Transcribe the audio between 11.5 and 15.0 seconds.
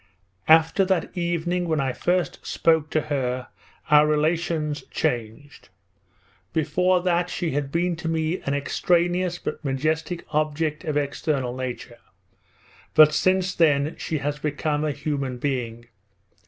nature: but since then she has become a